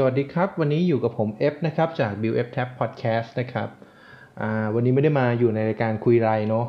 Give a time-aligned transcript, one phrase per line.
[0.00, 3.68] สวัสดีครับ วันนี้อยู่กับผม F นะครับ จาก Bill F Tab Podcast นะครับ
[4.74, 6.66] วันนี้ไม่ได้มาอยู่ในรายการคุยไรเนาะ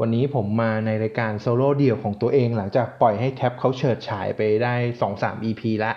[0.00, 4.74] วันนี้ผมมาในรายการโซโล่เดี่ยวของตัวเองหลังจากปล่อยให้แท็บเขาเฉิดฉายไปได้
[5.12, 5.92] 2-3 EP ละ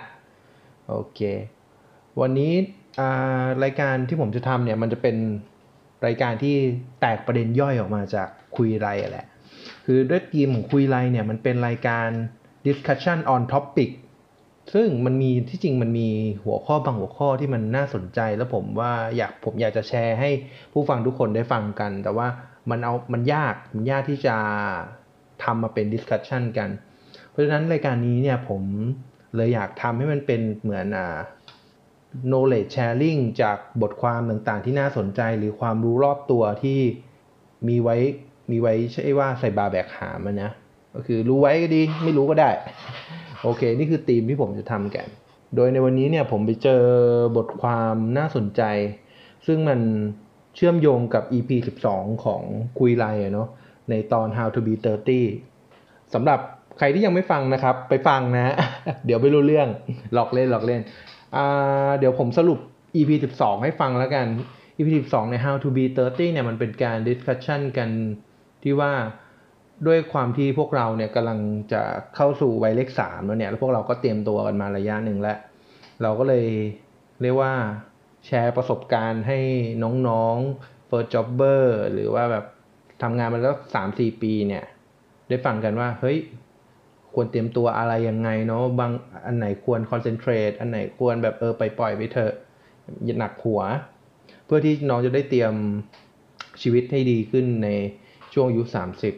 [0.88, 1.20] โอเค
[2.20, 2.52] วันนี้
[3.64, 5.16] รายการที่ผมจะทำเนี่ยมันจะเป็น
[6.06, 6.56] รายการที่
[7.00, 9.26] แตกประเด็นย่อยออกมาจากคุยไรแหละ
[9.86, 12.08] คือด้วยทีมของคุยไรเนี่ยมันเป็นรายการ
[12.66, 13.90] discussion on topic
[14.72, 16.08] ซึ่งมันมีที่จริงมันมี
[16.44, 20.30] หัวข้อบางหัวข้อที่มันน่าสนใจ แล้วผมว่าอยากผมอยากจะแชร์ให้
[20.72, 22.26] ผู้ฟังทุกคนได้ฟังกัน แต่ว่า
[22.70, 24.36] มันเอามันยากมันยากที่จะ
[25.44, 26.68] ทำมาเป็น discussion กัน
[27.30, 28.62] เพราะฉะนั้นรายการนี้เนี่ยผม
[29.36, 31.16] เลยอยากทำให้มันเป็นเหมือนอ่า
[32.30, 36.80] knowledge sharing จากบทความต่างๆ ที่น่าสนใจ หรือความรู้รอบตัวที่
[37.68, 37.96] มีไว้
[38.50, 40.50] มีไว้ใช่ว่าใส่บาแบกหามันนะ
[40.94, 42.50] ก็คือรู้ไว้ก็ดี ไม่รู้ก็ได้
[43.42, 45.06] โอเค นี่คือธีมที่ผมจะทำกัน
[45.56, 46.82] โดยในวันนี้เนี่ยผมไปเจอ
[47.36, 48.62] บทความน่าสนใจ
[49.46, 49.80] ซึ่งมัน
[50.56, 51.50] เชื่อมโยงกับ EP
[51.86, 52.42] 12 ของ
[52.78, 53.48] คุยไลเนาะ
[53.90, 54.74] ในตอน How to be
[55.44, 56.40] 30สำหรับ
[56.78, 58.54] ใครที่ยังไม่ฟังนะครับ ไปฟังนะ
[59.06, 59.68] เดี๋ยวไม่รู้เรื่อง
[60.14, 60.80] หลอกเล่นหลอกเล่น
[61.36, 62.58] อ่าเดี๋ยวผมสรุป
[62.96, 64.26] EP 12 ให้ฟังแล้วกัน
[64.78, 67.88] EP 12 ใน How to be 30เนี่ยมันเป็นการ discussion กัน
[68.62, 68.92] ที่ว่า
[69.86, 71.38] ด้วยความที่พวกเราเนี่ยกำลัง
[71.72, 71.82] จะ
[72.16, 75.38] เข้าสู่วัยเลขสามแล้วเนี่ยแล้วพวกเราก็เตรียมตัวกันมาระยะหนึ่งแล้ว
[76.02, 76.46] เราก็เลย
[77.22, 77.52] เรียกว่า
[78.26, 79.38] แชร์ประสบการณ์ให้
[80.08, 82.44] น้องๆ first jobber หรือว่าแบบ
[83.02, 84.64] ทำงานมาแล้วสามสี่ปีเนี่ย
[85.28, 86.18] ได้ฟังกันว่า เฮ้ย
[87.14, 88.92] ควรเตรียมตัวอะไรยังไงเนาะบาง
[89.26, 92.32] อันไหนควรคอนเซนเทรตอันไหนควรแบบเออไปปล่อยไปเถอะ
[93.04, 93.60] อย่าหนักหัว
[94.44, 95.54] เพื่อที่น้องจะได้เตรียม
[96.62, 97.68] ชีวิตให้ดีขึ้นใน
[98.32, 99.14] ช่วงอายุสามสิบ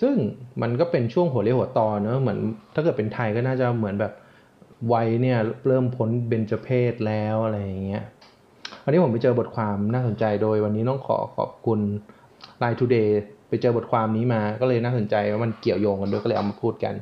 [0.00, 0.14] ซึ่ง
[0.62, 2.38] มันก็เป็นช่วงหัวเรียวหัวต่อเนอะเหมือน
[2.74, 4.12] ถ้าเกิดเป็นไทยก็น่าจะเหมือนแบบ
[4.92, 8.04] วัยเนี่ยเริ่มพ้นเบญจเพศแล้วอะไรอย่างเงี้ย
[8.84, 11.80] วันนี้ผมไปเจอบทความน่าสนใจโดยวันนี้ต้องขอขอบคุณ
[12.62, 13.10] Line Today
[13.48, 16.94] ไปเจอบทความนี้มาก็เลยน่าสนใจว่ามันเกี่ยวโยงกันด้วยก็เลยเอามาพูดกัน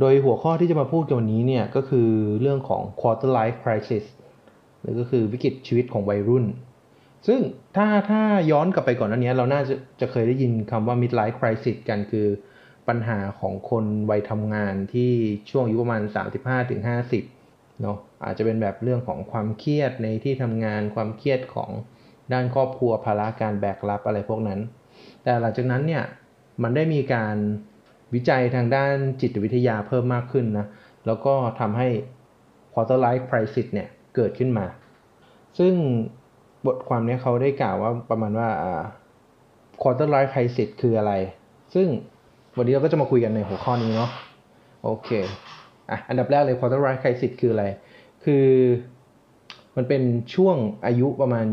[0.00, 2.08] โดยหัวข้อที่จะมาพูดกันวันนี้เนี่ยก็คือ
[2.40, 4.04] เรื่องของ quarter life crisis
[4.80, 6.44] หรือก็คือวิกฤตชีวิตของวัยรุ่น
[7.26, 7.40] ซึ่ง
[7.76, 12.26] ถ้าถ้าย้อนกลับไปก่อนหน้านี้เราน่าจะจะเคยได้ยินคำว่า midlife crisis กันคือ
[12.88, 15.12] ปัญหาของคนวัยทำงานที่
[15.50, 16.02] ช่วงอายุประมาณ
[16.36, 16.80] 35-50ถึง
[17.82, 21.70] เนาะอาจจะเป็นแบบเรื่องของความเครียดในที่ทำงานความเครียดของ
[22.32, 24.60] ด้านครอบครัวภาระการแบกรับอะไรพวกนั้น
[25.22, 26.04] แต่หลังจากนั้นเนี่ย
[26.62, 27.36] มันได้มีการ
[28.14, 30.66] วิจัยทางด้านจิตวิทยาเพิ่มมากขึ้นนะ
[31.06, 31.88] แล้วก็ทำให้
[32.72, 34.66] quarter life crisis เนี่ยเกิดขึ้นมา
[35.58, 35.74] ซึ่ง
[36.66, 38.48] บทความนี้เขาได้กล่าวว่าประมาณว่า
[39.82, 41.12] quarter life crisis คืออะไร
[41.74, 41.88] ซึ่ง
[42.56, 44.10] วันนี้เราก็จะมาคุยกันในหัวข้อนี้เนาะ
[44.84, 45.08] โอเค
[45.90, 47.64] อะอันดับแรกเลย quarter life crisis คืออะไร
[48.24, 48.46] คือ
[49.76, 50.02] มันเป็น
[50.34, 51.44] ช่วงอายุประมาณ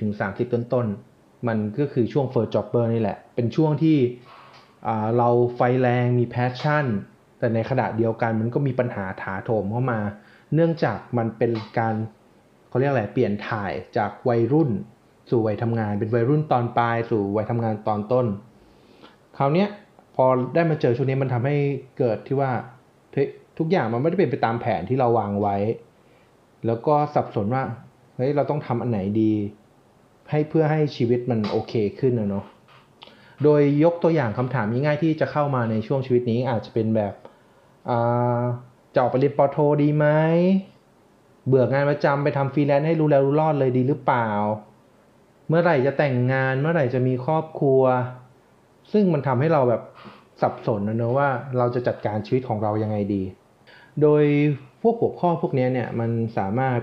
[0.00, 0.86] 20-30 ต้นต้น
[1.48, 3.98] มันก็คือช่วง first jobber นี่แหละ เป็นช่วงที่
[5.18, 6.84] เราไฟแรงมี passion
[7.38, 10.00] แต่ในขณะเดียวกันมันก็มีปัญหาถาโถมเข้ามา
[10.54, 11.94] เนื่องจากมันเป็นการ
[12.70, 14.70] เขาเรียกอะไรเปลี่ยนถ่ายจากวัยรุ่น
[15.30, 18.26] สู่วัยทำงาน เป็นวัยรุ่นตอนปลาย สู่วัยทำงานตอนต้น
[19.36, 19.66] คราวนี้
[20.14, 21.56] พอได้มาเจอช่วงนี้มันทำให้
[21.98, 22.50] เกิดที่ว่า
[23.58, 25.56] ทุกอย่างมันไม่ได้เป็นไปตามแผนที่เราวางไว้
[26.66, 27.64] แล้วก็สับสนว่า
[28.16, 29.32] เฮ้ยเราต้องทำอันไหนดี
[30.30, 32.44] ให้เพื่อให้ชีวิตมันโอเคขึ้นนะเนาะ
[33.44, 37.14] โดยยกตัวอย่างคำถามง่ายๆที่จะเข้ามาในช่วงชีวิตนี้อาจจะเป็นแบบ
[38.94, 40.06] จะออกไปเรียนป.โทดีไหม
[41.46, 44.28] เบื่องานประจำไปทำฟรีแลนซ์ให้รู้แล้วรู้รอดเลยดีหรือเปล่า
[45.48, 47.82] เมื่อไหร่จะแต่งงานเมื่อไหร่จะมีครอบครัว
[48.92, 49.82] ซึ่งมันทำให้เราแบบ
[50.42, 53.22] สับสนนะเนอะว่าเราจะจัดการชีวิตของเรายังไงดี
[54.02, 54.24] โดย
[54.82, 56.80] พวกหัวข้อพวกนี้เนี่ยมันสามารถ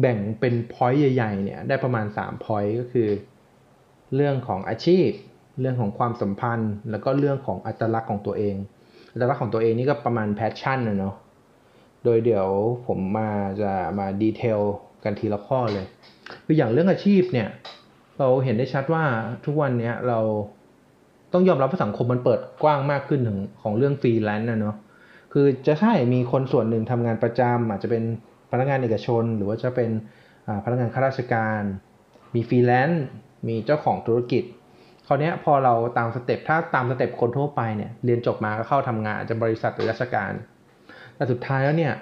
[0.00, 3.08] แบ่งเป็น point ใหญ่ๆเนี่ยได้ประมาณ3 point ก็คือ
[4.14, 5.08] เรื่องของอาชีพ
[5.60, 8.56] เรื่องของความสัมพันธ์ แล้วก็เรื่องของอัตลักษณ์ของตัวเอง
[9.12, 11.14] อัตลักษณ์ของตัวเองนี่ก็ประมาณ passion นะเนาะ
[12.06, 12.48] โดยเดี๋ยว
[12.86, 13.30] ผมมา
[13.62, 14.60] จะมา detail
[15.04, 15.86] กันทีละข้อเลย
[16.44, 17.48] คืออย่างเรื่องอาชีพเนี่ย
[18.18, 19.04] เราเห็นได้ชัดว่า
[19.44, 20.18] ทุกวันนี้เรา
[21.32, 24.76] ต้องยอมรับว่าสังคมมันเปิดกว้างมากขึ้นถึงของเรื่องฟรีแลนซ์นะเนาะ
[25.32, 28.04] คือจะใช่มีคนส่วนหนึ่งทำงานประจำอาจจะเป็น
[28.50, 29.90] พนักงานเอกชน หรือว่าจะเป็น
[30.64, 31.62] พนักงานข้าราชการ
[32.34, 33.04] มีฟรีแลนซ์
[33.48, 34.44] มีเจ้าของธุรกิจ
[35.06, 40.32] คราวนี้พอเราตาม step ถ้าตาม step คนทั่วไปเนี่ยเรียนจบมาก็เข้าทำงานจะบริษัทหรือราชการ
[41.16, 41.94] แต่สุดท้ายแล้วเนี่ย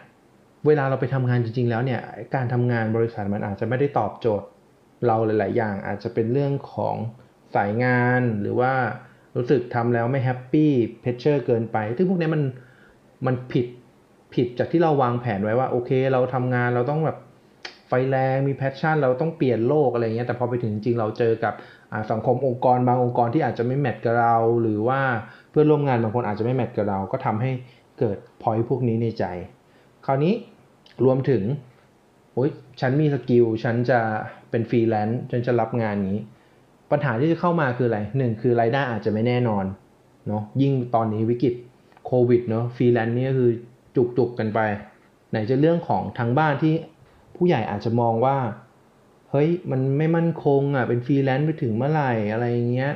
[0.67, 2.01] เวลาเราไปทำงานจริง ๆ แล้วเนี่ย
[2.35, 4.47] การทำงานบริษัทมันอาจจะไม่ได้ตอบโจทย์
[5.07, 6.97] เราหลาย ๆ อย่างอาจจะเป็นเรื่องของ
[7.55, 8.73] สายงานหรือว่า
[9.37, 12.43] รู้สึกทำแล้วไม่ happy pressure เกินไป ซึ่งพวกนี้มัน
[13.27, 13.67] มันผิด
[14.35, 17.19] ผิดจากที่เราวางแผนไว้ว่าโอเค เราทำงานเราต้องแบบ
[17.89, 21.55] ไฟแรงมี passion เราต้องเปลี่ยนโลกอะไรเงี้ยแต่พอไปถึงจริงเราเจอกับ
[22.11, 25.01] สังคมองค์กรบางองค์กรที่อาจจะไม่ match กับเรา หรือว่า
[25.51, 27.51] เพื่อนร่วมงานบางคนอาจจะไม่ match กับเรา ก็ทำให้
[27.99, 29.25] เกิดพอยพวกนี้ในใจ
[30.07, 30.35] คราวนี้
[31.05, 31.43] รวมถึง
[32.33, 32.51] โอ้ย
[32.81, 34.01] ฉันมี skill ฉันจะ
[34.51, 36.19] เป็นฟรีแลนซ์ฉันจะรับงานนี้
[36.91, 39.65] ปัญหาที่จะเข้ามาคืออะไรหนึ่งคือรายได้อาจจะไม่แน่นอน
[40.27, 41.55] เนาะยิ่งตอนนี้วิกฤต
[42.07, 43.51] โควิดเนาะฟรีแลนซ์นี่ก็คือ
[43.97, 44.61] จุกๆกกันไป
[45.31, 46.75] ไหนจะเรื่องของทางบ้านที่
[47.37, 48.37] ผู้ใหญ่อาจจะมองว่า
[49.31, 52.93] เฮ้ยมันไม่มั่นคงอะเป็นฟรีแลนซ์ไปถึงเมื่อไหร่อะไรเงี้ย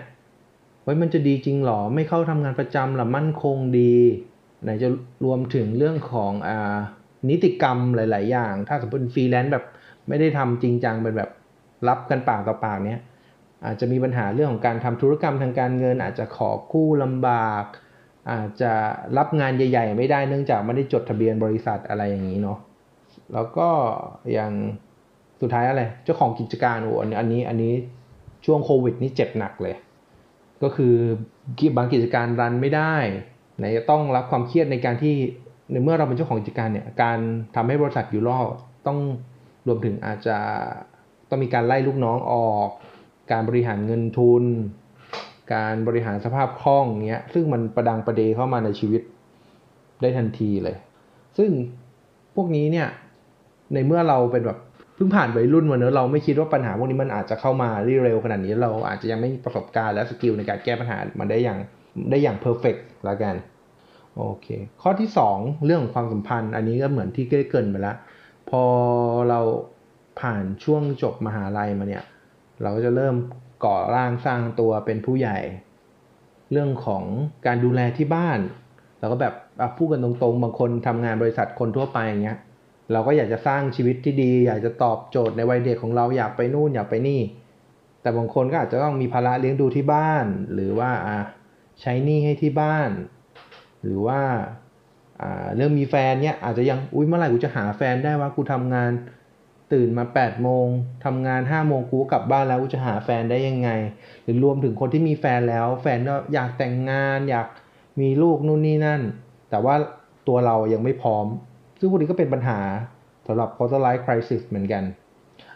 [0.82, 3.94] เฮ้ยมันจะดีจริงหรอไม่เข้าทำงานประจำหรอมั่นคงดี
[4.62, 4.88] ไหนจะ
[5.24, 6.78] รวมถึงเรื่องของอ่า
[7.28, 9.64] นิติกรรมหลาย ๆ อย่าง ถ้าสมมติเป็นฟรีแลนซ์แบบ
[10.08, 11.30] ไม่ได้ทำจริงจังเป็นแบบ
[11.88, 13.00] รับกันปากต่อปากเนี้ย
[13.66, 17.64] อาจจะมีปัญหาเรื่องของการทำธุรกรรมทางการเงิน อาจจะขอกู้ลำบาก
[18.30, 18.72] อาจจะ
[19.18, 22.58] รับงานใหญ่ ๆ ไม่ได้เนื่องจากไม่ได้จดทะเบียนบริษัทอะไรอย่างนี้เนาะ
[23.34, 23.68] แล้วก็
[24.32, 24.52] อย่าง
[25.40, 27.72] สุดท้ายอะไรเจ้าของกิจการโอ้อันนี้อันนี้
[28.44, 29.74] ช่วงโควิดนี่เจ็บหนักเลย
[30.62, 30.94] ก็คือ
[31.76, 32.94] บางกิจการรันไม่ได้
[33.58, 35.14] ไหนจะต้องรับความเครียดในการที่
[35.72, 37.18] ในเมื่อเราเป็นเจ้าของกิจการเนี่ยการ
[37.56, 38.44] ทำให้บริษัทอยู่รอด
[38.86, 38.98] ต้อง
[39.66, 40.36] รวมถึงอาจจะ
[41.28, 42.68] ต้องมีการไล่ลูกน้องออก
[43.32, 44.44] การบริหารเงินทุน
[45.54, 49.02] การบริหารสภาพคล่องเงี้ยซึ่งมันประดังประเดเข้ามาในชีวิต
[50.00, 50.76] ได้ทันทีเลย
[51.38, 51.50] ซึ่ง
[52.34, 52.88] พวกนี้เนี่ย
[53.74, 54.58] ในเมื่อเราเป็นแบบ
[54.94, 57.68] เพิ่งผ่านวัยรุ่นมาเนอะเราไม่คิดว่าปัญหาพวกนี้มันอาจจะเข้ามา
[58.04, 61.58] เร็วขนาดนี้เราอาจจะยังไม่มีประสบการณ์และ skill ในการแก้ปัญหามันได้อย่าง
[62.10, 63.34] ได้อย่าง perfect แล้วกัน
[64.16, 64.46] โอเค
[64.82, 67.96] ข้อที่ 2 เรื่องของความสัมพันธ์ อันนี้ก็เหมือนที่เกริ่นไปแล้ว
[68.50, 68.62] พอ
[69.30, 69.40] เรา
[70.20, 72.04] ผ่านช่วงจบมหาลัยมาเนี่ย
[72.62, 73.14] เราก็จะเริ่ม
[73.64, 75.38] ก่อร่างสร้างตัวเป็นผู้ใหญ่
[76.52, 77.04] เรื่องของ
[77.46, 78.38] การดูแลที่บ้าน
[79.00, 79.34] เราก็แบบ
[79.76, 82.38] พูดกันตรงๆ บางคนทำงานบริษัทคนทั่วไปอย่างเงี้ย
[82.92, 87.20] เราก็อยากจะสร้างชีวิตที่ดี อยากจะตอบโจทย์ในวัยเด็กของเราอยากไปนู่นอยากไปนี่
[88.02, 90.90] แต่บางคนก็อาจจะต้องมีภาระเลี้ยงดูที่บ้าน หรือว่า
[91.80, 92.90] ใช้หนี้ให้ที่บ้าน
[93.82, 94.20] หรือว่า
[95.56, 98.90] เรื่องมีแฟนเนี่ยอาจจะยังอุ้ยเมื่อไหร่กูจะหาแฟนได้ว่ากูทำงาน
[99.72, 100.66] ตื่นมา8ปดโมง
[101.04, 103.70] ทำงาน5้าโมงกูกลับบ้านแล้วกูจะหาแฟนได้ยังไง
[104.22, 107.46] หรือรวมถึงคนที่มีแฟนแล้ว แฟนก็อยากแต่งงานอยาก
[108.00, 109.00] มีลูกนู่นนี่นั่น
[109.50, 109.74] แต่ว่า
[110.28, 111.26] ตัวเรายังไม่พร้อม
[111.78, 112.60] ซึ่งพวกนี้ก็เป็นปัญหา
[113.26, 114.84] สำหรับ quarter life crisis เหมือนกัน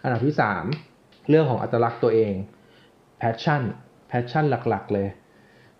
[0.02, 0.34] อันดับที่
[0.80, 2.32] 3 เรื่องของอัตลักษณ์ตัวเอง
[3.20, 3.62] passion
[4.10, 5.08] passion หลักๆ เลย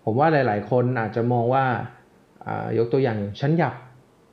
[0.03, 1.65] ผมว่าหลาย ๆ คนอาจจะมองว่า
[2.77, 3.75] ยกตัวอย่างฉันอยาก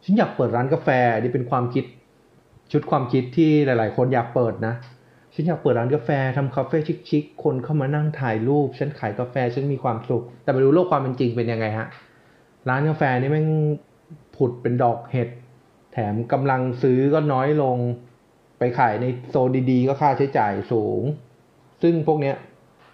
[0.05, 0.88] ฉันอยากเปิดร้านกาแฟ
[1.20, 1.84] นี่เป็นความคิด
[2.72, 4.75] ชุดความคิดที่หลาย ๆ คนอยากเปิดนะ
[5.34, 6.78] ฉันอยากเปิดร้านกาแฟทำคาเฟ่
[7.08, 11.87] ชิคๆคนเข้ามานั่งถ่ายรูป ฉันขายกาแฟฉันมีความสุข แต่ไม่รู้โลกความเป็นจริงเป็นยังไงฮะ
[12.69, 13.49] ร้านกาแฟนี่แม่ง
[14.37, 15.28] ผุดเป็นดอกเห็ด
[15.93, 17.76] แถมกำลังซื้อก็น้อยลง
[18.58, 21.02] ไปขายในโซนดีๆ ก็ค่าใช้จ่ายสูง
[21.82, 22.37] ซึ่งพวกเนี้ย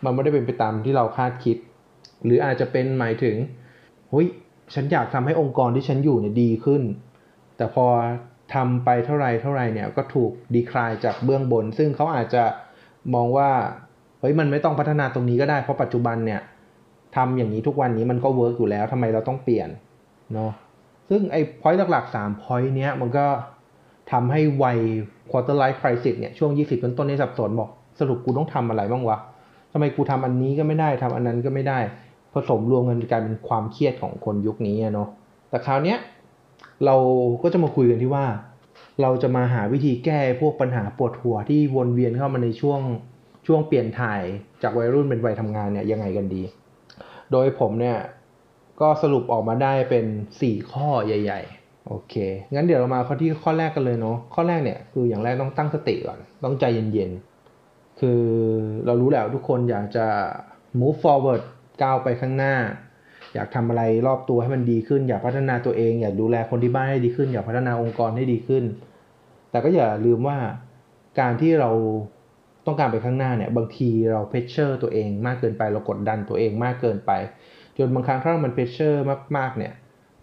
[0.05, 1.57] มันไม่ได้เป็นไปตามที่เราคาดคิด
[2.27, 3.37] หรืออาจจะเป็นหมายถึง
[4.11, 4.27] เฮ้ย
[4.75, 6.83] ฉันอยากทำให้องค์กรที่ฉันอยู่เนี่ยดีขึ้น
[7.57, 7.87] แต่พอ
[8.55, 12.45] ทำไปเท่าไรเท่าไรเนี่ยก็ถูก decline จากเบื้องบน ซึ่งเขาอาจจะ
[13.15, 13.51] มองว่า
[14.21, 16.41] เฮ้ยมันไม่ต้องพัฒนาตรงนี้ก็ได้เพราะปัจจุบันเนี่ย
[17.17, 19.69] ทำอย่างนี้ทุกวันนี้มันก็ work อยู่แล้วทำไมเราต้องเปลี่ยน
[20.35, 20.53] เนาะ
[21.09, 23.27] ซึ่งไอ้ point หลักๆ3 point เนี้ยมันก็
[24.13, 24.79] ทำให้วัย
[25.31, 29.19] quarter life crisis เนี่ยช่วง 20 ต้นต้นนี้สับสนบอกสรุปกูต้องทำอะไรบ้างวะ
[29.73, 31.79] ทำไมกูทำอันนี้ก็ไม่ได้ทำอันนั้นก็ไม่ได้
[32.37, 35.09] ผสมรวมกันกลายเป็นความเครียดของคนยุคนี้เนาะ
[35.51, 35.99] แต่คราวเนี้ย
[36.85, 36.97] เรา
[37.43, 38.27] ก็จะมาคุยกันที่ว่า
[39.03, 42.81] เราจะมาหาวิธีแก้พวกปัญหาปวดหัวที่วนเวียนเข้ามาในช่วง
[43.47, 44.23] ช่วงเปลี่ยนถ่าย
[44.63, 46.43] จากวัยรุ่นเป็นวัยทำงานเนี่ยยังไงกันดี
[47.33, 47.99] โดยผมเนี่ย
[48.81, 50.05] ก็สรุปออกมาได้เป็น
[50.41, 52.15] 4 ข้อใหญ่ ๆ โอเค
[52.55, 58.21] งั้นเดี๋ยวเรามาข้อที่ข้อแรกกันเลยเนาะ ข้อแรกเนี่ยคืออย่างแรกต้องตั้งสติก่อน ต้องใจเย็นๆ คือ
[58.87, 60.07] เรารู้แล้วทุกคนอยากจะ
[60.81, 61.43] move forward
[61.83, 62.55] ก้าวไปข้างหน้า
[63.35, 68.65] อยากทำอะไรรอบตัวให้มันดีขึ้น อยากพัฒนาตัวเอง อยากดูแลคนที่บ้านให้ดีขึ้น อยากพัฒนาองค์กรให้ดีขึ้น
[69.51, 70.39] แต่ก็อย่าลืมว่า
[71.21, 71.71] การที่เรา
[72.67, 77.13] ต้องการไปข้างหน้าเนี่ยบางทีเรา pressure ตัวเองมากเกินไปเรากดดันตัวเองมากเกินไป
[77.79, 79.05] จนบางครั้งถ้ามัน pressure
[79.37, 79.73] มากๆเนี่ย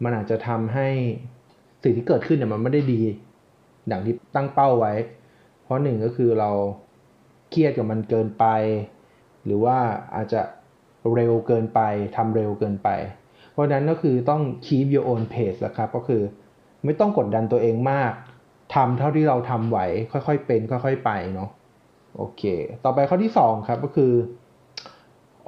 [0.04, 0.88] มันอาจจะทำให้
[1.84, 3.02] สิ่งที่เกิดขึ้นเนี่ยมันไม่ได้ดี
[3.92, 4.94] ดังที่ตั้งเป้าไว้
[5.64, 6.52] เพราะหนึ่งก็คือเรา
[7.50, 8.46] เครียดกับมันเกินไป
[9.46, 9.78] หรือว่า
[10.16, 10.42] อาจจะ
[11.16, 11.80] เร็วเกินไป
[12.16, 12.90] ทำเร็วเกินไป
[13.52, 16.22] เพราะนั้นก็คือต้อง keep your own pace นะครับก็คือ
[16.86, 18.14] ไม่ต้องกดดันตัวเองมาก
[18.76, 19.80] ทำเท่าที่เราทำไหว
[20.12, 21.50] ค่อยๆเป็น ค่อยๆไปเนาะ
[22.18, 22.44] โอเค
[22.84, 24.12] ต่อไปข้อที่ 2 ครับก็คือ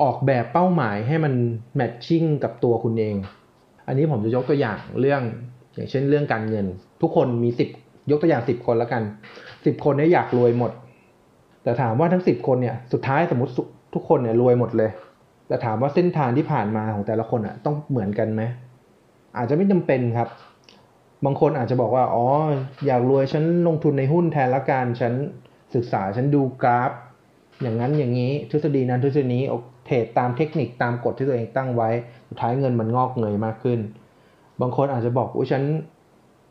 [0.01, 1.33] ออกแบบเป้าหมายให้มัน
[1.75, 3.15] แมทชิ่งกับตัวคุณเอง
[3.88, 5.21] อันนี้ผมจะยกตัวอย่างเรื่อง
[5.75, 6.65] อย่างเช่นเรื่องการเงิน
[7.01, 7.69] ทุกคนมีสิบ
[8.12, 9.03] ยกตัวอย่างสิบคนแล้วกัน
[9.65, 10.71] สิบคนเนี่ยอยากรวยหมด
[11.63, 13.51] แต่ถามว่าทั้งสิบคนเนี่ยสุดท้ายสมมติ
[13.93, 14.91] ทุกคนเนี่ยรวยหมดเลย
[15.47, 18.41] แต่ถามว่าเส้นทางที่ผ่านมาของแต่ละคนอะต้องเหมือนกันไหม
[19.37, 20.29] อาจจะไม่จำเป็นครับ
[21.25, 22.25] บางคนอาจจะบอกว่าอ๋อ
[22.85, 25.13] อยากรวยฉันลงทุนในหุ้นแทนละกันฉัน
[25.75, 26.91] ศึกษาฉันดูกราฟ
[27.61, 29.43] อย่างนั้นอย่างนี้ทฤษฎีนั้นทฤษฎีนี้
[29.85, 31.89] เทรดตามเทคนิคตามกฎที่ตัวเองตั้งไว้
[32.29, 33.79] สุดท้ายเงินมันงอกเงยมากขึ้น
[34.61, 35.63] บางคนอาจจะบอกอุ้ยฉัน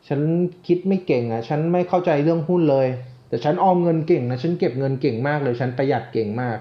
[0.09, 0.21] ฉัน
[0.67, 2.87] คิดไม่เก่งอะฉันไม่เข้าใจเรื่องหุ้นเลย
[3.29, 6.59] แต่ฉันออมเงินเก่งนะฉันเก็บเงินเก่งมากเลย ฉันประหยัดเก่งมาก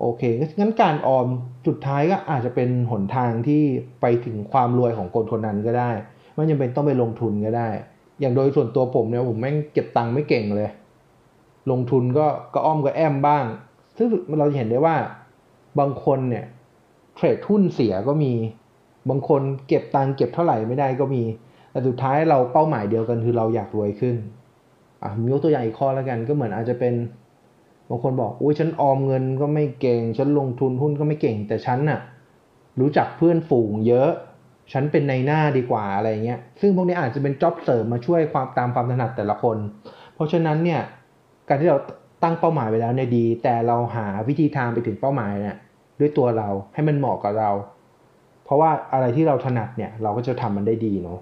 [0.00, 0.22] โอเค
[0.58, 1.26] งั้นการออม
[1.66, 3.62] สุดท้ายก็อาจจะเป็นหนทางที่
[4.00, 5.90] ไปถึงความรวยของคนคนนั้นก็ได้
[6.34, 7.68] ไม่จำเป็นต้องไปลงทุนก็ได้
[8.20, 10.70] อย่างโดยส่วนตัวผมเนี่ยผมแม่งเก็บตังค์ไม่เก่งเลย
[11.70, 13.44] ลงทุนก็ก็อ้อมก็แอมบ้าง
[13.98, 14.08] ซึ่ง
[14.38, 14.96] เราเห็นได้ว่า
[15.78, 16.44] บางคนเนี่ย
[17.14, 18.32] เทรดหุ้นเสียก็มี
[19.08, 21.22] บางคนเก็บตังค์เก็บเท่าไหร่ไม่ได้ก็มี
[21.70, 24.16] แต่สุดท้ายเราเป้าหมายเดียวกันคือเราอยากรวยขึ้น
[25.02, 26.94] อะมียกตัวอย่างอีกข้อแล้วกันก็เหมือนอาจจะเป็น
[27.88, 32.00] บางคนบอกอุ้ยฉันออมเงินก็ไม่เก่ง ฉันลงทุนหุ้นก็ไม่เก่ง แต่ฉันน่ะ
[32.80, 34.10] รู้จักเพื่อนฝูงเยอะ
[34.72, 39.56] ฉันเป็นในหน้าดีกว่าอะไรเงี้ย ซึ่งพวกนี้อาจจะเป็นจ็อบเสริมมาช่วยความตามความถนัดแต่ละคน
[40.14, 40.80] เพราะฉะนั้นเนี่ย
[41.48, 41.78] การที่เรา
[42.22, 45.56] ตั้งเป้าหมายไปแล้วเนี่ยดี แต่เราหาวิธีทางไปถึงเป้าหมายเนี่ย
[46.00, 47.50] ด้วยตัวเราให้มันเหมาะกับเรา
[48.44, 51.18] เพราะว่าอะไรที่เราถนัดเนี่ยเราก็จะทำมันได้ดีเนาะ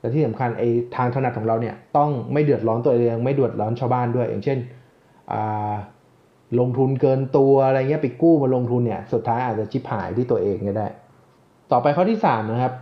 [0.00, 4.58] และที่สำคัญไอ้ทางถนัดของเราเนี่ยต้องไม่เดือดร้อนตัวเองไม่เดือดร้อนชาวบ้านด้วย อย่างเช่น
[5.32, 5.72] อ่า
[6.60, 10.88] ลงทุนเกินตัวอะไรเงี้ยไปกู้มาลงทุนเนี่ยสุดท้ายอาจจะชิบหายที่ตัวเองก็ได้
[11.70, 12.74] ต่อไปข้อที่สามนะครับ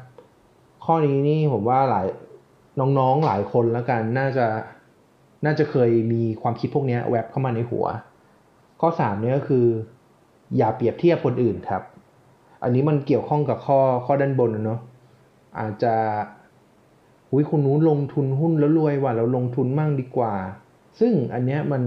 [0.85, 2.07] ข้อนี้นี่ผมว่าหลาย
[2.99, 4.47] น้องๆหลายคนแล้วกันน่าจะ
[5.45, 7.87] น่าจะเคยมีความคิดพวกนี้แวบเข้ามาในหัว
[8.81, 9.67] ข้อสามเนี่ยก็คือ
[10.57, 11.83] อย่าเปรียบเทียบคนอื่นครับ
[12.63, 14.81] อันนี้มันเกี่ยวข้องกับข้อข้อด้านบนนะเนาะ
[15.59, 15.95] อาจจะ
[17.31, 20.35] อุ้ยคนนู้นลงทุนหุ้นแล้วรวยว่ะเราลงทุนมั่งดีกว่า
[21.01, 21.83] ซึ่งอันเนี้ยมัน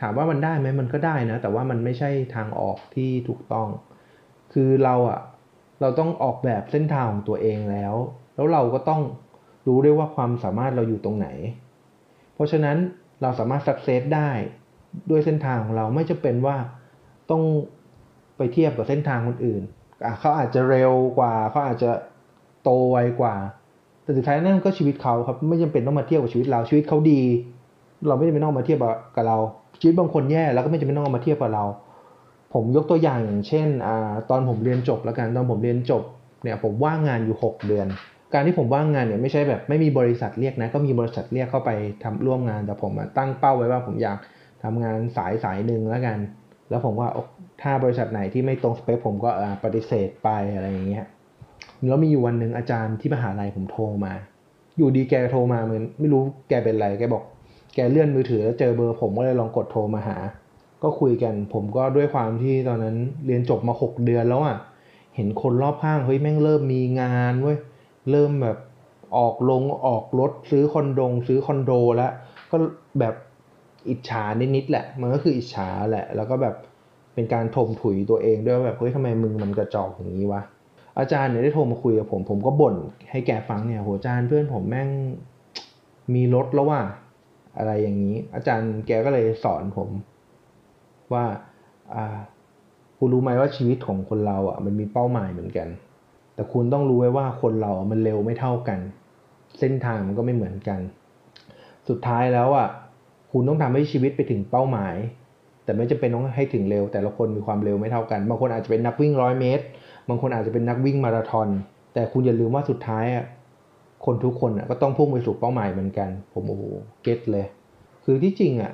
[0.00, 3.68] ถามว่ามันได้ไหมมันก็ได้นะ แต่ว่ามันไม่ใช่ทางออกที่ถูกต้อง
[4.52, 5.20] คือเราอะ
[5.80, 7.94] เราต้องออกแบบเส้นทางของตัวเองแล้ว
[8.34, 9.02] แล้วเราก็ต้อง
[9.66, 11.28] รู้ด้วยว่าความสามารถเราอยู่ตรงไหน
[12.34, 12.76] เพราะฉะนั้น
[13.22, 14.30] เราสามารถสักเซสได้
[15.10, 16.56] ด้วยเส้นทางของเราไม่จะเป็นว่า
[17.30, 17.42] ต้อง
[18.36, 19.62] ไปเทียบกับเส้นทางคนอื่น
[20.20, 21.90] เขาอาจจะเร็วกว่าเขาอาจจะ
[22.62, 23.34] โตไวกว่า
[24.02, 27.22] แต่สุดท้ายนั่นก็ชีวิตเขาครับไม่จำเป็นต้องมาเทียบกับชีวิตเราชีวิตเขาดี
[28.08, 28.78] เราไม่จำเป็นต้องมาเทียบ
[29.16, 29.38] กับเรา
[29.80, 31.64] ชีวิตบางคนแย่แล้วก็ไม่จำเป็นต้องมาเทียบกับเรา
[32.54, 33.88] ผมยกตัวอย่างอย่างเช่นอ
[34.30, 36.02] ตอนผมเรียนจบแล้วกันตอนผมเรียนจบ
[36.42, 37.86] เนี่ยผมว่างงานอยู่ 6 เดือน
[38.34, 41.70] การที่ผมว่างงานเนี่ยไม่ใช่แบบไม่มีบริษัทเรียกนะก็มีบริษัทเรียกเข้าไป
[42.04, 44.18] ทำร่วมงาน แต่ผมตั้งเป้าไว้ว่าผมอยาก
[44.62, 46.18] ทำงานสายสายหนึ่งแล้วกัน
[46.70, 47.08] แล้วผมว่า
[47.62, 49.30] ถ้าบริษัทไหนที่ไม่ตรงสเปคผมก็
[49.64, 51.06] ปฏิเสธไปอะไรอย่างเงี้ย
[51.88, 54.12] แล้วมีอยู่วันหนึ่งอาจารย์ที่มหาลัยผมโทรมา
[54.78, 57.22] อยู่ดีแกโทรมาเหมือนไม่รู้แกเป็นไรแกบอก
[57.74, 60.16] แกเลื่อนมือถือแล้วเจอเบอร์ผมก็เลยลองกดโทรมาหา
[60.82, 64.56] ก็คุยกันผมก็ด้วยความที่ตอนนั้นเรียนจบมาหกเดือนแล้วอะ
[65.16, 67.58] เห็นคนรอบข้างเฮ้ยแม่งเริ่มมีงานเว้ย
[68.10, 68.58] เริ่มแบบ
[69.18, 72.12] ออกลงออกรถซื้อคอนโดซื้อคอนโดแล้ว
[72.50, 72.56] ก็
[73.00, 73.14] แบบ
[73.88, 74.22] อิจฉา
[74.56, 76.54] นิดๆแหละ มันก็คืออิจฉาแหละ แล้วก็แบบ
[77.14, 80.42] เป็นการถมถุยตัวเองด้วยแบบเฮ้ยทำไมมึงมันกระจอกอย่างนี้วะ
[80.98, 82.76] อาจารย์เนี่ยได้โทรมาคุยกับผม ผมก็บ่น
[83.10, 84.88] ให้แกฟังเนี่ยโหอาจารย์เพื่อนผมแม่ง
[86.14, 86.80] มีรถแล้วว่า
[87.58, 89.88] อะไรอย่างนี้ อาจารย์แกก็เลยสอนผม
[91.12, 91.24] ว่า
[91.94, 92.18] อ่า
[92.98, 95.68] คุณรู้ไหมว่าชีวิตของคนเราอะมันมีเป้าหมายเหมือนกัน
[96.34, 98.78] แต่คุณต้องรู้ไว้ว่าคนเรามันเร็วไม่เท่ากัน
[99.58, 100.80] เส้นทางมันก็ไม่เหมือนกัน
[101.88, 102.68] สุดท้ายแล้วอะ
[103.32, 104.94] คุณต้องทำให้ชีวิตไปถึงเป้าหมาย
[105.64, 109.64] แต่ไม่จำเป็นต้องให้ถึงเร็ว แต่ละคนมีความเร็วไม่เท่ากัน บางคนอาจจะเป็นนักวิ่งร้อยเมตร
[110.08, 111.48] บางคนอาจจะเป็นนักวิ่งมาราธอน
[111.94, 113.24] แต่คุณอย่าลืมว่าสุดท้ายอะ
[114.06, 116.64] คนทุกคนอะก็ต้องพุ่งไปสู่เป้าหมายเหมือนกัน ผมโอ้โห
[117.02, 117.46] เก็ตเลย
[118.04, 118.72] คือที่จริงอะ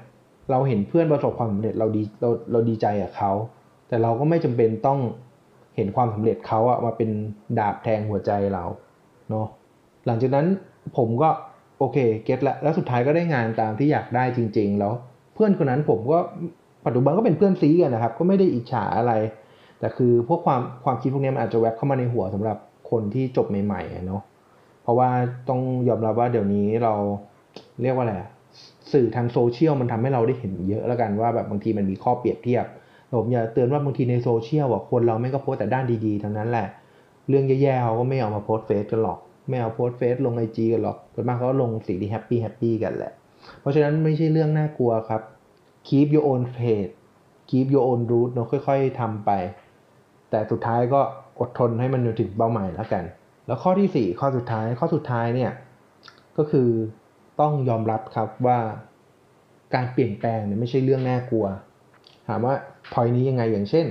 [0.51, 3.33] เราเห็นเพื่อนประสบความสำเร็จเราดีเราเราดีใจกับเขา
[3.89, 4.99] แต่เราก็ไม่จำเป็นต้อง
[5.77, 7.11] เห็นความสำเร็จเขาอะมาเป็น
[7.59, 8.65] ดาบแทงหัวใจเรา
[9.31, 9.47] เนาะ
[10.07, 10.47] หลังจากนั้น
[10.97, 11.29] ผมก็
[11.79, 14.93] โอเคเก็ตละแล้วสุดท้ายก็ได้งานตามที่อยากได้จริง ๆ แล้ว
[15.35, 16.19] เพื่อนคนนั้นผมก็
[16.87, 19.13] ปัจจุบันก็เป็นเพื่อนซี้กันนะครับ ก็ไม่ได้อิจฉาอะไร
[19.79, 22.57] แต่คือพวกความความคิดพวกนี้มันอาจจะแวบเข้ามาในหัวสำหรับ
[22.91, 24.23] คนที่จบใหม่ๆเนาะ
[24.89, 25.11] เพราะว่า
[25.49, 26.93] ต้องยอมรับว่าเดี๋ยวนี้เรา
[27.83, 28.15] เรียกว่าอะไร
[28.93, 32.65] สื่อทางโซเชียลมันทำให้เราได้เห็นเยอะแล้วกันว่าแบบบางทีมันมีข้อเปรียบเทียบ
[33.19, 36.67] ผมอยากเตือนว่าบางทีในโซเชียลอะคนเราไม่ก็โพสแต่ด้านดีๆทั้งนั้นแหละ
[37.29, 39.19] เรื่องแย่ๆเขาก็ไม่เอามาโพสเฟซกันหรอก
[39.49, 43.13] ไม่เอาโพสเฟซลงไอจีกันหรอกส่วนมากเขาลงสิ่งที่ happy happy กันแหละ
[43.61, 45.23] เพราะฉะนั้นไม่ใช่เรื่องน่ากลัวครับ
[45.89, 46.93] keep your own page
[47.51, 49.31] keep your own route เนาะค่อย ๆทำไป
[50.31, 51.01] แต่สุดท้ายก็
[51.41, 53.05] อดทนให้มันถึงเป้าหมายแล้วกัน
[53.49, 55.53] แล้วข้อที่ 4 ข้อสุดท้าย ข้อสุดท้ายเนี่ย
[56.37, 56.69] ก็คือ
[57.41, 58.59] ต้องยอมรับครับว่า
[59.75, 61.47] การเปลี่ยนแปลงเนี่ยไม่ใช่เรื่องน่ากลัว
[62.29, 62.55] ถามว่า
[62.93, 63.87] พอยนี้ยังไงอย่างเช่น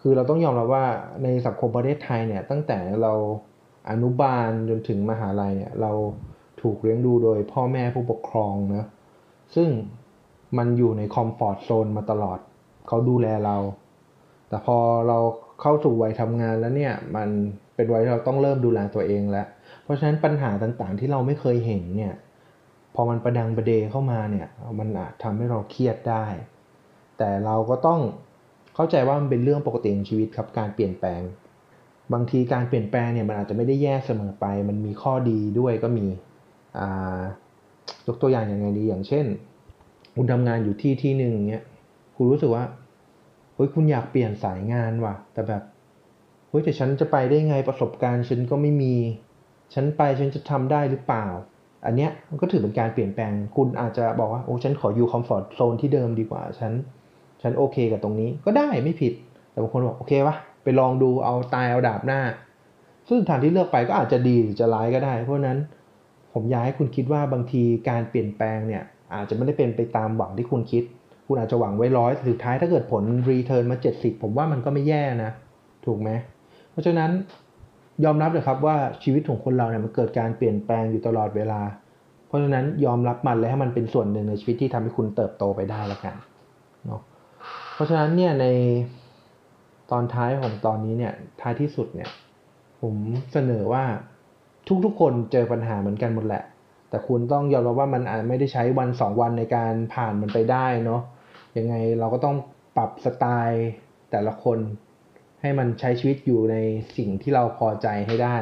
[0.00, 0.86] คือเราต้องยอมรับว่า
[1.22, 3.12] ในสังคมประเทศไทยเนี่ยตั้งแต่เรา
[3.90, 5.92] อนุบาลจนถึงมหาลัยเนี่ยเรา
[6.62, 8.84] ถูกเลี้ยงดูโดยพ่อแม่ผู้ปกครองนะ
[9.54, 9.68] ซึ่ง
[10.58, 12.38] มันอยู่ในคอมฟอร์ทโซนมาตลอด
[12.88, 13.56] เขาดูแลเรา
[14.48, 15.18] แต่พอเรา
[15.60, 17.30] เข้าสู่วัยทำงานแล้วเนี่ยมัน
[17.74, 19.46] เป็นวัยที่เราต้องเริ่มดูแลตัวเองแล้ว
[19.82, 22.14] เพราะฉะนั้นปัญหาต่างๆที่เราไม่เคยเห็นเนี่ย
[22.94, 26.24] พอมันประดังประเดเข้ามาเนี่ยมันอาจทำให้เราเครียดได้
[27.18, 28.00] แต่เราก็ต้อง
[28.74, 31.22] เข้าใจว่ามันเป็นเรื่องปกติของชีวิตครับการเปลี่ยนแปลง
[32.12, 36.06] บางทีการเปลี่ยนแปลงเนี่ยมันอาจจะไม่ได้แย่เสมอไป มันมีข้อดีด้วยก็มี
[36.78, 37.22] อ่า
[38.06, 39.26] ยกตัวอย่างอย่างไงดีอย่างเช่น
[40.14, 41.64] คุณทำงานอยู่ที่ที่หนึ่งเนี้ย
[42.16, 42.64] คุณรู้สึกว่า
[43.54, 45.62] เฮ้ยคุณอยากเปลี่ยนสายงานว่ะ แต่แบบ
[46.56, 48.94] ฮ้ยแต่ฉันจะไปได้ไงประสบการณ์ฉันก็ไม่มี
[49.74, 51.26] ฉันไปฉันจะทำได้หรือเปล่า
[51.86, 56.72] อันเนี้ยมันก็ถือเป็นการเปลี่ยนแปลง คุณอาจจะบอกว่าโอ้ฉันขออยู่คอมฟอร์ตโซนที่เดิมดีกว่า ฉัน
[57.42, 59.12] ฉันโอเคกับตรงนี้ก็ได้ไม่ผิด
[59.50, 62.20] แต่บางคนบอกโอเควะไปลองดูเอาตายเอาดาบหน้า
[63.08, 65.58] ซึ่งทางที่เลือกไปก็อาจจะดีหรือจะร้ายก็ได้ เพราะฉะนั้น
[66.32, 68.82] ผมอยากให้คุณคิดว่าบางทีการเปลี่ยนแปลงเนี่ย
[69.14, 70.84] อาจจะไม่ได้เป็นไปตามหวังที่คุณคิด
[71.26, 75.30] คุณอาจจะหวังไว้ร้อยสุดท้ายถ้าเกิดผลรีเทิร์นมา 70 ผมว่ามันก็ไม่แย่นะ
[75.86, 76.10] ถูกไหม
[76.74, 77.10] เพราะฉะนั้น
[78.04, 81.60] ยอมรับเลยครับว่าชีวิตของคนเราเนี่ยมันเกิดการเปลี่ยนแปลงอยู่ตลอดเวลา
[82.26, 86.14] เพราะฉะนั้นยอมรับมันและให้มันเป็นส่วนหนึ่งในชีวิตที่ทำให้คุณเติบโตไปได้แล้วกัน
[86.84, 87.00] เนาะ
[87.74, 88.46] เพราะฉะนั้นเนี่ยใน
[89.90, 92.08] ตอนท้ายของตอนนี้เนี่ยท้ายที่สุดเนี่ย
[92.80, 92.94] ผม
[93.32, 93.84] เสนอว่า
[94.84, 96.42] ทุกๆคนเจอปัญหาเหมือนกันหมดแหละ
[96.90, 101.00] แต่คุณต้องยอมรับว่ามันอาจไม่ได้ใช้วันสองวันในการผ่านมันไปได้เนาะ
[101.58, 102.36] ยังไงเราก็ต้อง
[102.76, 103.68] ปรับสไตล์
[104.10, 104.58] แต่ละคน
[105.46, 106.56] ให้มันใช้ชีวิตอยู่ใน
[106.96, 108.38] สิ่งที่เราพอใจให้ได้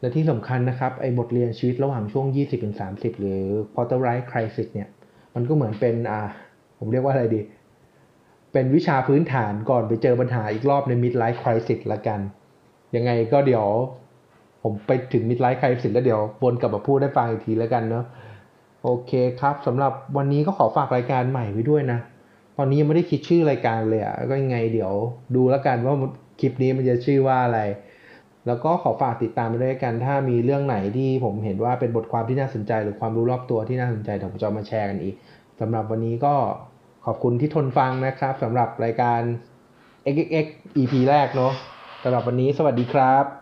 [0.00, 2.26] และที่สำคัญนะครับไอ้บทเรียนชีวิตระหว่างช่วง
[2.74, 3.42] 20-30 หรือ
[3.74, 4.88] quarter life crisis เนี่ย
[5.34, 6.20] มันก็เหมือนเป็นอ่า
[6.78, 7.40] ผมเรียกว่าอะไรดี
[8.52, 12.20] เป็นวิชาพื้นฐานก่อนไปเจอปัญหาอีกรอบใน mid life crisis ละกัน
[12.96, 13.66] ยังไงก็เดี๋ยว
[14.62, 18.04] ผมไปถึง mid life crisis แล้วเดี๋ยววนกลับมาพูดได้ฟังอีกทีแล้วกันเนาะ
[18.84, 21.98] โอเคครับสำหรับวันนี้ก็ขอฝากรายการใหม่ไว้ด้วยนะ
[22.56, 24.92] ตอนนี้ยังไม่ได้คิดชื่อรายการเลยอะ่ะก็ยังไงเดี๋ยว
[25.36, 25.94] ดูแล้วกันว่า
[26.40, 27.60] คลิปนี้มันจะชื่อว่าอะไร
[28.46, 35.14] แล้วก็ขอฝากติดตามไปด้วยกัน ถ้ามีเรื่องไหนที่ผมเห็นว่าเป็นบทความที่น่าสนใจ หรือความรู้รอบตัวที่น่าสนใจเดี๋ยวผมจะมาแชร์กันอีก
[35.60, 36.34] สำหรับวันนี้ก็
[37.06, 39.20] ขอบคุณที่ทนฟังนะครับสำหรับรายการ
[40.12, 41.52] XXX EP แรกเนาะ
[42.02, 43.41] สำหรับวันนี้สวัสดีครับ